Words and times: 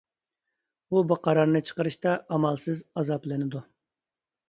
ئۇ 0.95 1.03
بۇ 1.11 1.19
قارارنى 1.27 1.63
چىقىرىشتا 1.69 2.17
ئامالسىز 2.33 2.85
ئازابلىنىدۇ. 2.99 3.67